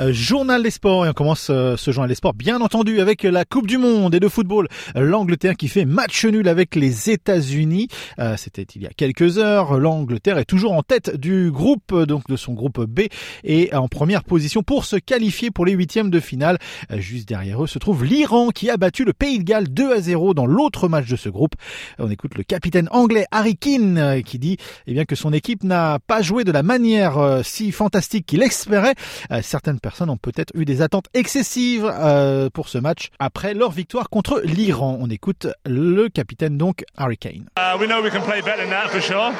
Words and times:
Euh, 0.00 0.12
journal 0.12 0.62
des 0.62 0.70
sports 0.70 1.06
et 1.06 1.08
on 1.08 1.12
commence 1.12 1.48
euh, 1.50 1.76
ce 1.76 1.90
journal 1.90 2.08
des 2.08 2.14
sports 2.14 2.32
bien 2.32 2.60
entendu 2.60 3.00
avec 3.00 3.24
la 3.24 3.44
Coupe 3.44 3.66
du 3.66 3.78
Monde 3.78 4.14
et 4.14 4.20
de 4.20 4.28
football. 4.28 4.68
L'Angleterre 4.94 5.56
qui 5.56 5.66
fait 5.66 5.84
match 5.84 6.24
nul 6.24 6.46
avec 6.46 6.76
les 6.76 7.10
États-Unis. 7.10 7.88
Euh, 8.20 8.36
c'était 8.36 8.62
il 8.62 8.82
y 8.82 8.86
a 8.86 8.90
quelques 8.90 9.38
heures. 9.38 9.76
L'Angleterre 9.78 10.38
est 10.38 10.44
toujours 10.44 10.72
en 10.72 10.84
tête 10.84 11.16
du 11.16 11.50
groupe, 11.50 11.92
donc 12.04 12.28
de 12.28 12.36
son 12.36 12.52
groupe 12.52 12.80
B 12.84 13.00
et 13.42 13.74
en 13.74 13.88
première 13.88 14.22
position 14.22 14.62
pour 14.62 14.84
se 14.84 14.94
qualifier 14.94 15.50
pour 15.50 15.66
les 15.66 15.72
huitièmes 15.72 16.10
de 16.10 16.20
finale. 16.20 16.58
Juste 16.98 17.28
derrière 17.28 17.64
eux 17.64 17.66
se 17.66 17.80
trouve 17.80 18.04
l'Iran 18.04 18.50
qui 18.50 18.70
a 18.70 18.76
battu 18.76 19.04
le 19.04 19.12
Pays 19.12 19.38
de 19.38 19.44
Galles 19.44 19.68
2 19.68 19.92
à 19.92 20.00
0 20.00 20.32
dans 20.32 20.46
l'autre 20.46 20.88
match 20.88 21.08
de 21.08 21.16
ce 21.16 21.28
groupe. 21.28 21.54
On 21.98 22.08
écoute 22.08 22.36
le 22.36 22.44
capitaine 22.44 22.88
anglais 22.92 23.26
Harry 23.32 23.56
Keane 23.56 24.22
qui 24.24 24.38
dit 24.38 24.58
eh 24.86 24.92
bien 24.92 25.04
que 25.04 25.16
son 25.16 25.32
équipe 25.32 25.64
n'a 25.64 25.98
pas 26.06 26.22
joué 26.22 26.44
de 26.44 26.52
la 26.52 26.62
manière 26.62 27.40
si 27.42 27.72
fantastique 27.72 28.26
qu'il 28.26 28.42
espérait. 28.44 28.94
Certaines 29.42 29.80
ont 30.08 30.16
peut-être 30.16 30.52
eu 30.54 30.64
des 30.64 30.82
attentes 30.82 31.06
excessives 31.14 31.90
euh, 31.92 32.48
pour 32.50 32.68
ce 32.68 32.78
match 32.78 33.10
après 33.18 33.54
leur 33.54 33.70
victoire 33.70 34.08
contre 34.10 34.40
l'Iran. 34.44 34.98
On 35.00 35.10
écoute 35.10 35.46
le 35.66 36.08
capitaine 36.08 36.56
donc 36.56 36.84
Harry 36.96 37.16
Kane. 37.18 37.46
Uh, 37.56 37.76
we 37.78 37.86
know 37.86 38.02
we 38.02 38.10
can 38.10 38.22
play 38.22 38.40
better 38.42 38.62
than 38.62 38.70
that 38.70 38.88
for 38.88 39.00
sure. 39.00 39.32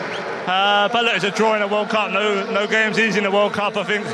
Uh, 0.46 0.88
but 0.88 1.05
look, 1.05 1.14
it's 1.14 1.24
a 1.24 1.30
draw 1.30 1.55
in 1.55 1.62
a 1.62 1.66
World 1.66 1.88
Cup. 1.88 2.10
No, 2.10 2.50
no 2.52 2.66
games 2.66 2.98
easy 2.98 3.18
in 3.18 3.24
the 3.24 3.30
World 3.30 3.52
Cup. 3.52 3.77
I 3.77 3.84
think, 3.84 4.05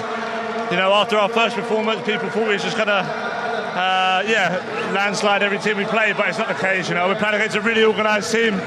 you 0.71 0.77
know, 0.77 0.93
after 0.93 1.17
our 1.17 1.29
first 1.29 1.55
performance, 1.57 2.01
people 2.05 2.29
thought 2.31 2.49
we 2.49 2.55
was 2.55 2.63
just 2.63 2.77
gonna, 2.77 3.03
uh, 3.75 4.23
yeah, 4.27 4.91
landslide 4.93 5.43
every 5.43 5.59
team 5.59 5.77
we 5.77 5.85
played, 5.85 6.17
but 6.17 6.29
it's 6.29 6.39
not 6.39 6.49
the 6.49 6.55
case. 6.55 6.89
You 6.89 6.97
know, 6.97 7.07
we're 7.09 7.15
playing 7.15 7.37
against 7.37 7.57
a 7.57 7.61
really 7.61 7.85
organised 7.85 8.33
team. 8.33 8.61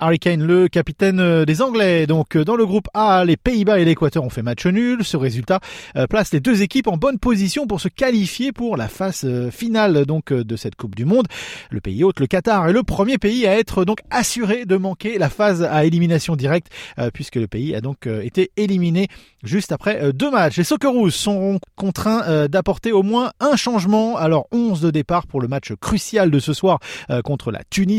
Harry 0.00 0.18
Kane, 0.18 0.42
le 0.42 0.68
capitaine 0.68 1.20
euh, 1.20 1.44
des 1.44 1.60
Anglais. 1.60 2.06
Donc 2.06 2.34
euh, 2.34 2.44
dans 2.44 2.56
le 2.56 2.64
groupe 2.64 2.88
A, 2.94 3.24
les 3.24 3.36
Pays-Bas 3.36 3.78
et 3.78 3.84
l'Équateur 3.84 4.24
ont 4.24 4.30
fait 4.30 4.42
match 4.42 4.64
nul. 4.66 5.04
Ce 5.04 5.16
résultat 5.16 5.60
euh, 5.96 6.06
place 6.06 6.32
les 6.32 6.40
deux 6.40 6.62
équipes 6.62 6.86
en 6.86 6.96
bonne 6.96 7.18
position 7.18 7.66
pour 7.66 7.80
se 7.80 7.88
qualifier 7.88 8.52
pour 8.52 8.76
la 8.76 8.88
phase 8.88 9.28
finale 9.50 10.06
donc 10.06 10.32
de 10.32 10.56
cette 10.56 10.76
Coupe 10.76 10.94
du 10.94 11.04
Monde. 11.04 11.26
Le 11.70 11.80
pays 11.80 12.02
hôte, 12.02 12.20
le 12.20 12.26
Qatar, 12.26 12.68
est 12.68 12.72
le 12.72 12.82
premier 12.82 13.18
pays 13.18 13.46
à 13.46 13.58
être 13.58 13.84
donc 13.84 14.00
assuré 14.10 14.64
de 14.64 14.76
manquer 14.76 15.18
la 15.18 15.28
phase 15.28 15.62
à 15.62 15.84
élimination 15.84 16.36
directe 16.36 16.68
puisque 17.12 17.36
le 17.36 17.48
pays 17.48 17.74
a 17.74 17.80
donc 17.80 18.06
été 18.06 18.50
éliminé 18.56 19.08
juste 19.42 19.72
après 19.72 20.12
deux 20.12 20.30
matchs. 20.30 20.56
Les 20.56 20.64
Socceroos 20.64 21.10
sont 21.10 21.60
contraints 21.76 22.48
d'apporter 22.48 22.92
au 22.92 23.02
moins 23.02 23.32
un 23.40 23.56
changement. 23.56 24.16
Alors 24.16 24.46
11 24.52 24.80
de 24.80 24.90
départ 24.90 25.26
pour 25.26 25.40
le 25.40 25.48
match 25.48 25.72
crucial 25.80 26.30
de 26.30 26.38
ce 26.38 26.52
soir 26.52 26.78
contre 27.24 27.50
la 27.50 27.62
Tunisie 27.68 27.89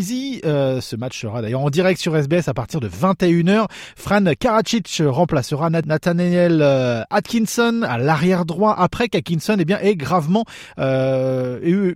euh, 0.45 0.80
ce 0.80 0.95
match 0.95 1.20
sera 1.20 1.42
d'ailleurs 1.42 1.61
en 1.61 1.70
direct 1.70 2.00
sur 2.00 2.16
SBS 2.16 2.47
à 2.47 2.53
partir 2.53 2.80
de 2.80 2.88
21h. 2.88 3.66
Fran 3.95 4.23
Karacic 4.39 5.02
remplacera 5.06 5.70
Nathaniel 5.70 6.61
euh, 6.61 7.03
Atkinson 7.09 7.81
à 7.84 7.97
l'arrière 7.97 8.45
droit 8.45 8.73
après 8.78 9.09
qu'Atkinson 9.09 9.58
eh 9.59 9.66
bien, 9.66 9.80
ait 9.81 9.95
gravement 9.95 10.45
euh, 10.80 11.59
eu 11.64 11.95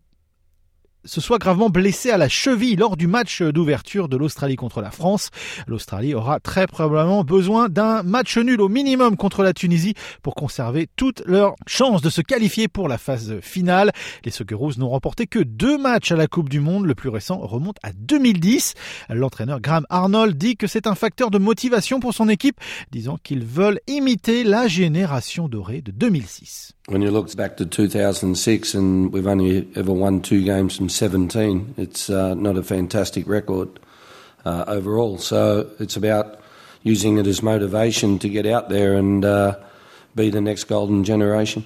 se 1.05 1.21
soit 1.21 1.37
gravement 1.37 1.69
blessé 1.69 2.09
à 2.09 2.17
la 2.17 2.27
cheville 2.27 2.75
lors 2.75 2.97
du 2.97 3.07
match 3.07 3.41
d'ouverture 3.41 4.09
de 4.09 4.17
l'Australie 4.17 4.55
contre 4.55 4.81
la 4.81 4.91
France. 4.91 5.29
L'Australie 5.67 6.13
aura 6.13 6.39
très 6.39 6.67
probablement 6.67 7.23
besoin 7.23 7.69
d'un 7.69 8.03
match 8.03 8.38
nul 8.38 8.59
au 8.61 8.69
minimum 8.69 9.15
contre 9.15 9.44
la 9.44 9.53
Tunisie 9.53 9.94
pour 10.21 10.35
conserver 10.35 10.88
toutes 10.95 11.21
leurs 11.25 11.55
chances 11.67 12.01
de 12.01 12.09
se 12.09 12.21
qualifier 12.21 12.67
pour 12.67 12.88
la 12.88 12.97
phase 12.97 13.39
finale. 13.41 13.91
Les 14.23 14.31
Socceroos 14.31 14.73
n'ont 14.77 14.89
remporté 14.89 15.27
que 15.27 15.39
deux 15.39 15.77
matchs 15.77 16.11
à 16.11 16.15
la 16.15 16.27
Coupe 16.27 16.49
du 16.49 16.59
Monde. 16.59 16.85
Le 16.85 16.95
plus 16.95 17.09
récent 17.09 17.38
remonte 17.38 17.77
à 17.83 17.91
2010. 17.94 18.73
L'entraîneur 19.09 19.61
Graham 19.61 19.85
Arnold 19.89 20.38
dit 20.38 20.57
que 20.57 20.67
c'est 20.67 20.88
un 20.88 20.95
facteur 20.95 21.31
de 21.31 21.38
motivation 21.38 21.99
pour 21.99 22.13
son 22.13 22.29
équipe, 22.29 22.59
disant 22.91 23.17
qu'ils 23.23 23.45
veulent 23.45 23.79
imiter 23.88 24.44
la 24.44 24.67
génération 24.67 25.47
dorée 25.47 25.81
de 25.81 25.91
2006. 25.91 26.73
When 26.88 27.01
you 27.01 27.09
look 27.09 27.35
back 27.35 27.55
to 27.57 27.65
2006 27.65 28.75
and 28.75 29.09
we've 29.11 29.25
only 29.25 29.67
ever 29.75 29.91
won 29.91 30.21
two 30.21 30.44
games 30.44 30.75
from 30.75 30.88
17, 30.95 31.75
it's 31.78 32.09
uh, 32.09 32.33
not 32.33 32.57
a 32.57 32.63
fantastic 32.63 33.28
record 33.28 33.79
uh, 34.45 34.66
overall. 34.67 35.17
So 35.17 35.69
it's 35.79 35.95
about 35.95 36.39
using 36.83 37.17
it 37.17 37.28
as 37.28 37.41
motivation 37.44 38.19
to 38.19 38.29
get 38.29 38.45
out 38.45 38.69
there 38.69 38.94
and 38.94 39.25
uh, 39.25 39.59
be 40.16 40.29
the 40.29 40.41
next 40.41 40.66
golden 40.66 41.03
generation. 41.03 41.66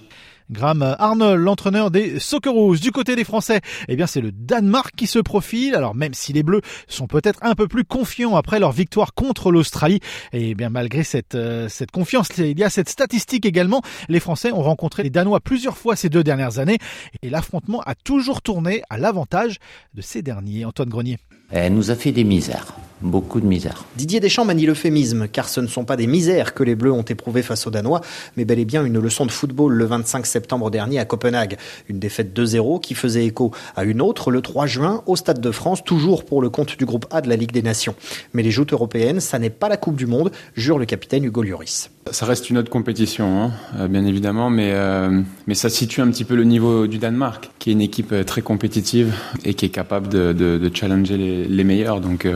Graham 0.51 0.95
Arnold, 0.97 1.39
l'entraîneur 1.39 1.91
des 1.91 2.19
Socceroos. 2.19 2.77
Du 2.77 2.91
côté 2.91 3.15
des 3.15 3.23
Français, 3.23 3.61
eh 3.87 3.95
bien 3.95 4.07
c'est 4.07 4.21
le 4.21 4.31
Danemark 4.31 4.95
qui 4.95 5.07
se 5.07 5.19
profile. 5.19 5.75
Alors 5.75 5.95
même 5.95 6.13
si 6.13 6.33
les 6.33 6.43
Bleus 6.43 6.61
sont 6.87 7.07
peut-être 7.07 7.39
un 7.43 7.55
peu 7.55 7.67
plus 7.67 7.83
confiants 7.83 8.35
après 8.35 8.59
leur 8.59 8.71
victoire 8.71 9.13
contre 9.13 9.51
l'Australie, 9.51 9.99
et 10.33 10.49
eh 10.49 10.55
bien 10.55 10.69
malgré 10.69 11.03
cette 11.03 11.35
euh, 11.35 11.69
cette 11.69 11.91
confiance, 11.91 12.29
il 12.37 12.57
y 12.57 12.63
a 12.63 12.69
cette 12.69 12.89
statistique 12.89 13.45
également. 13.45 13.81
Les 14.07 14.19
Français 14.19 14.51
ont 14.51 14.63
rencontré 14.63 15.03
les 15.03 15.09
Danois 15.09 15.39
plusieurs 15.39 15.77
fois 15.77 15.95
ces 15.95 16.09
deux 16.09 16.23
dernières 16.23 16.59
années 16.59 16.79
et 17.21 17.29
l'affrontement 17.29 17.81
a 17.81 17.95
toujours 17.95 18.41
tourné 18.41 18.81
à 18.89 18.97
l'avantage 18.97 19.57
de 19.93 20.01
ces 20.01 20.21
derniers. 20.21 20.66
Antoine 20.66 20.89
Grenier. 20.89 21.17
Elle 21.51 21.73
nous 21.73 21.89
a 21.89 21.95
fait 21.95 22.11
des 22.11 22.23
misères, 22.23 22.75
beaucoup 23.01 23.41
de 23.41 23.45
misères. 23.47 23.85
Didier 23.95 24.19
Deschamps 24.19 24.45
manie 24.45 24.67
l'euphémisme, 24.67 25.27
car 25.27 25.49
ce 25.49 25.59
ne 25.59 25.65
sont 25.65 25.83
pas 25.83 25.95
des 25.95 26.05
misères 26.05 26.53
que 26.53 26.61
les 26.61 26.75
Bleus 26.75 26.91
ont 26.91 27.01
éprouvées 27.01 27.41
face 27.41 27.65
aux 27.65 27.71
Danois, 27.71 28.01
mais 28.37 28.45
bel 28.45 28.59
et 28.59 28.65
bien 28.65 28.85
une 28.85 28.99
leçon 28.99 29.25
de 29.25 29.31
football 29.31 29.73
le 29.73 29.85
25 29.85 30.27
septembre 30.27 30.69
dernier 30.69 30.99
à 30.99 31.05
Copenhague. 31.05 31.57
Une 31.87 31.97
défaite 31.97 32.37
2-0 32.37 32.81
qui 32.81 32.93
faisait 32.93 33.25
écho 33.25 33.51
à 33.75 33.83
une 33.83 33.99
autre 33.99 34.29
le 34.29 34.41
3 34.41 34.67
juin 34.67 35.01
au 35.07 35.15
Stade 35.15 35.41
de 35.41 35.51
France, 35.51 35.83
toujours 35.83 36.23
pour 36.23 36.43
le 36.43 36.51
compte 36.51 36.77
du 36.77 36.85
groupe 36.85 37.07
A 37.09 37.21
de 37.21 37.29
la 37.29 37.35
Ligue 37.35 37.51
des 37.51 37.63
Nations. 37.63 37.95
Mais 38.33 38.43
les 38.43 38.51
joutes 38.51 38.73
européennes, 38.73 39.19
ça 39.19 39.39
n'est 39.39 39.49
pas 39.49 39.69
la 39.69 39.77
Coupe 39.77 39.95
du 39.95 40.05
Monde, 40.05 40.31
jure 40.55 40.77
le 40.77 40.85
capitaine 40.85 41.23
Hugo 41.23 41.41
Lloris. 41.41 41.89
Ça 42.12 42.25
reste 42.25 42.50
une 42.50 42.58
autre 42.58 42.70
compétition, 42.70 43.44
hein, 43.44 43.52
euh, 43.78 43.88
bien 43.88 44.06
évidemment, 44.06 44.50
mais, 44.50 44.72
euh, 44.74 45.22
mais 45.47 45.53
ça 45.53 45.70
situe 45.70 46.02
un 46.02 46.09
petit 46.09 46.24
peu 46.24 46.36
le 46.36 46.44
niveau 46.44 46.88
du 46.88 46.97
Danemark, 46.97 47.52
qui 47.59 47.70
est 47.70 47.74
une 47.74 47.81
équipe 47.81 48.12
euh, 48.12 48.24
très 48.24 48.42
compétitive 48.42 49.14
et 49.46 49.53
qui 49.53 49.66
est 49.66 49.70
capable 49.70 50.08
de, 50.08 50.34
de, 50.34 50.58
de 50.58 50.75
challenger 50.75 51.18
les, 51.18 51.46
les, 51.46 51.64
meilleurs. 51.64 52.02
Donc 52.02 52.28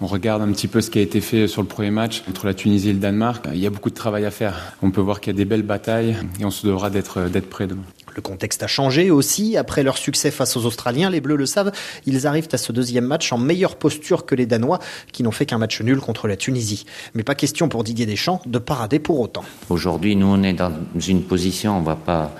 on 0.00 0.06
regarde 0.06 0.42
un 0.42 0.52
petit 0.52 0.68
peu 0.68 0.80
ce 0.80 0.90
qui 0.90 0.98
a 0.98 1.02
été 1.02 1.20
fait 1.20 1.48
sur 1.48 1.62
le 1.62 1.68
premier 1.68 1.90
match 1.90 2.22
entre 2.28 2.46
la 2.46 2.54
Tunisie 2.54 2.90
et 2.90 2.92
le 2.92 2.98
Danemark. 2.98 3.46
Il 3.52 3.58
y 3.58 3.66
a 3.66 3.70
beaucoup 3.70 3.90
de 3.90 3.94
travail 3.94 4.24
à 4.24 4.30
faire. 4.30 4.74
On 4.82 4.90
peut 4.90 5.00
voir 5.00 5.20
qu'il 5.20 5.32
y 5.32 5.36
a 5.36 5.38
des 5.38 5.44
belles 5.44 5.62
batailles 5.62 6.16
et 6.40 6.44
on 6.44 6.50
se 6.50 6.66
devra 6.66 6.90
d'être 6.90 7.48
prêt 7.48 7.66
demain. 7.66 7.82
Le 8.16 8.22
contexte 8.22 8.62
a 8.62 8.66
changé 8.66 9.10
aussi. 9.10 9.58
Après 9.58 9.82
leur 9.82 9.98
succès 9.98 10.30
face 10.30 10.56
aux 10.56 10.64
Australiens, 10.64 11.10
les 11.10 11.20
Bleus 11.20 11.36
le 11.36 11.44
savent, 11.44 11.70
ils 12.06 12.26
arrivent 12.26 12.48
à 12.52 12.56
ce 12.56 12.72
deuxième 12.72 13.04
match 13.04 13.30
en 13.30 13.36
meilleure 13.36 13.76
posture 13.76 14.24
que 14.24 14.34
les 14.34 14.46
Danois, 14.46 14.78
qui 15.12 15.22
n'ont 15.22 15.30
fait 15.30 15.44
qu'un 15.44 15.58
match 15.58 15.82
nul 15.82 16.00
contre 16.00 16.26
la 16.26 16.36
Tunisie. 16.36 16.86
Mais 17.14 17.22
pas 17.22 17.34
question 17.34 17.68
pour 17.68 17.84
Didier 17.84 18.06
Deschamps 18.06 18.40
de 18.46 18.58
parader 18.58 18.98
pour 18.98 19.20
autant. 19.20 19.44
Aujourd'hui, 19.68 20.16
nous, 20.16 20.28
on 20.28 20.42
est 20.42 20.54
dans 20.54 20.72
une 21.06 21.24
position, 21.24 21.76
on 21.76 21.82
va 21.82 21.96
pas 21.96 22.34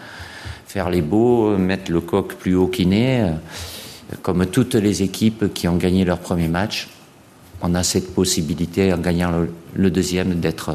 faire 0.66 0.88
les 0.88 1.02
beaux, 1.02 1.58
mettre 1.58 1.92
le 1.92 2.00
coq 2.00 2.34
plus 2.34 2.54
haut 2.54 2.68
qu'il 2.68 2.88
n'est. 2.88 3.32
Comme 4.22 4.46
toutes 4.46 4.76
les 4.76 5.02
équipes 5.02 5.52
qui 5.52 5.68
ont 5.68 5.76
gagné 5.76 6.06
leur 6.06 6.20
premier 6.20 6.48
match, 6.48 6.88
on 7.60 7.74
a 7.74 7.82
cette 7.82 8.14
possibilité, 8.14 8.94
en 8.94 8.98
gagnant 8.98 9.46
le, 9.74 9.90
deuxième, 9.90 10.40
d'être 10.40 10.74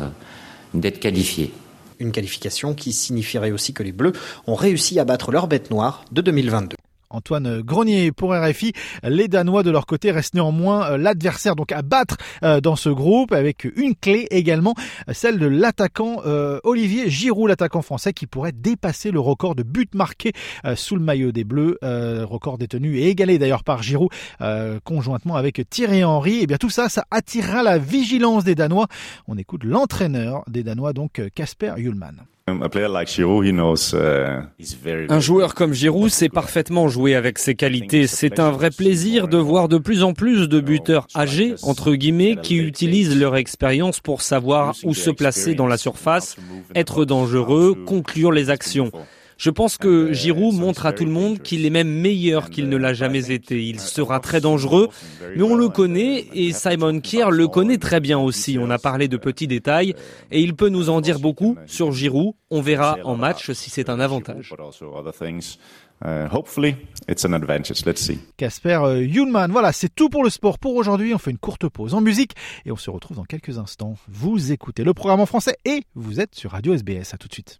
d'être 0.73 0.99
qualifié. 0.99 1.51
Une 2.01 2.11
qualification 2.11 2.73
qui 2.73 2.93
signifierait 2.93 3.51
aussi 3.51 3.75
que 3.75 3.83
les 3.83 3.91
Bleus 3.91 4.13
ont 4.47 4.55
réussi 4.55 4.99
à 4.99 5.05
battre 5.05 5.31
leur 5.31 5.47
bête 5.47 5.69
noire 5.69 6.03
de 6.11 6.21
2022. 6.21 6.80
Antoine 7.11 7.61
Grenier 7.61 8.11
pour 8.11 8.33
RFI. 8.33 8.73
Les 9.03 9.27
Danois 9.27 9.63
de 9.63 9.71
leur 9.71 9.85
côté 9.85 10.11
restent 10.11 10.33
néanmoins 10.33 10.91
euh, 10.91 10.97
l'adversaire 10.97 11.55
donc 11.55 11.71
à 11.71 11.81
battre 11.81 12.17
euh, 12.43 12.61
dans 12.61 12.75
ce 12.75 12.89
groupe 12.89 13.31
avec 13.31 13.67
une 13.75 13.95
clé 13.95 14.27
également, 14.31 14.73
celle 15.11 15.39
de 15.39 15.47
l'attaquant 15.47 16.21
euh, 16.25 16.59
Olivier 16.63 17.09
Giroud, 17.09 17.49
l'attaquant 17.49 17.81
français 17.81 18.13
qui 18.13 18.27
pourrait 18.27 18.51
dépasser 18.51 19.11
le 19.11 19.19
record 19.19 19.55
de 19.55 19.63
buts 19.63 19.87
marqués 19.93 20.33
sous 20.75 20.95
le 20.95 21.01
maillot 21.01 21.31
des 21.31 21.43
Bleus, 21.43 21.77
record 21.81 22.57
détenu 22.57 22.97
et 22.97 23.09
égalé 23.09 23.37
d'ailleurs 23.37 23.63
par 23.63 23.83
Giroud 23.83 24.09
conjointement 24.83 25.35
avec 25.35 25.61
Thierry 25.69 26.03
Henry. 26.03 26.37
Et 26.37 26.43
eh 26.43 26.47
bien 26.47 26.57
tout 26.57 26.69
ça, 26.69 26.89
ça 26.89 27.05
attirera 27.11 27.63
la 27.63 27.77
vigilance 27.77 28.43
des 28.43 28.55
Danois. 28.55 28.87
On 29.27 29.37
écoute 29.37 29.63
l'entraîneur 29.63 30.43
des 30.47 30.63
Danois 30.63 30.93
donc 30.93 31.21
Casper 31.35 31.73
Ullmann. 31.77 32.23
Un 35.09 35.19
joueur 35.19 35.53
comme 35.55 35.73
Giroud 35.73 36.09
sait 36.09 36.29
parfaitement 36.29 36.87
jouer 36.87 37.15
avec 37.15 37.37
ses 37.39 37.55
qualités. 37.55 38.07
C'est 38.07 38.39
un 38.39 38.51
vrai 38.51 38.71
plaisir 38.71 39.27
de 39.27 39.37
voir 39.37 39.67
de 39.67 39.77
plus 39.77 40.03
en 40.03 40.13
plus 40.13 40.49
de 40.49 40.59
buteurs 40.59 41.07
âgés, 41.15 41.55
entre 41.63 41.93
guillemets, 41.93 42.37
qui 42.41 42.57
utilisent 42.57 43.17
leur 43.17 43.35
expérience 43.35 43.99
pour 43.99 44.21
savoir 44.21 44.75
où 44.83 44.93
se 44.93 45.11
placer 45.11 45.55
dans 45.55 45.67
la 45.67 45.77
surface, 45.77 46.35
être 46.75 47.05
dangereux, 47.05 47.75
conclure 47.85 48.31
les 48.31 48.49
actions. 48.49 48.91
Je 49.41 49.49
pense 49.49 49.79
que 49.79 50.13
Giroud 50.13 50.53
montre 50.53 50.85
à 50.85 50.93
tout 50.93 51.03
le 51.03 51.09
monde 51.09 51.39
qu'il 51.39 51.65
est 51.65 51.71
même 51.71 51.89
meilleur 51.89 52.51
qu'il 52.51 52.69
ne 52.69 52.77
l'a 52.77 52.93
jamais 52.93 53.31
été. 53.31 53.63
Il 53.63 53.79
sera 53.79 54.19
très 54.19 54.39
dangereux, 54.39 54.89
mais 55.35 55.41
on 55.41 55.55
le 55.55 55.67
connaît 55.67 56.27
et 56.35 56.53
Simon 56.53 56.99
Kier 56.99 57.25
le 57.31 57.47
connaît 57.47 57.79
très 57.79 57.99
bien 57.99 58.19
aussi. 58.19 58.59
On 58.59 58.69
a 58.69 58.77
parlé 58.77 59.07
de 59.07 59.17
petits 59.17 59.47
détails 59.47 59.95
et 60.29 60.41
il 60.41 60.55
peut 60.55 60.69
nous 60.69 60.91
en 60.91 61.01
dire 61.01 61.17
beaucoup 61.17 61.57
sur 61.65 61.91
Giroud. 61.91 62.35
On 62.51 62.61
verra 62.61 62.97
en 63.03 63.15
match 63.15 63.51
si 63.53 63.71
c'est 63.71 63.89
un 63.89 63.99
avantage. 63.99 64.53
Uh, 66.03 66.27
hopefully, 66.31 66.75
it's 67.09 67.25
an 67.25 67.33
advantage. 67.33 67.83
Let's 67.83 68.01
see. 68.01 68.19
Casper 68.37 68.79
uh, 68.85 69.49
Voilà, 69.49 69.71
c'est 69.71 69.93
tout 69.93 70.09
pour 70.09 70.23
le 70.23 70.29
sport 70.29 70.59
pour 70.59 70.75
aujourd'hui. 70.75 71.15
On 71.15 71.19
fait 71.19 71.31
une 71.31 71.39
courte 71.39 71.67
pause 71.67 71.95
en 71.95 72.01
musique 72.01 72.33
et 72.65 72.71
on 72.71 72.77
se 72.77 72.91
retrouve 72.91 73.17
dans 73.17 73.25
quelques 73.25 73.57
instants. 73.57 73.95
Vous 74.07 74.51
écoutez 74.51 74.83
le 74.83 74.93
programme 74.93 75.19
en 75.19 75.25
français 75.25 75.57
et 75.65 75.81
vous 75.95 76.19
êtes 76.19 76.35
sur 76.35 76.51
Radio 76.51 76.75
SBS. 76.75 77.15
À 77.15 77.17
tout 77.17 77.27
de 77.27 77.33
suite. 77.33 77.59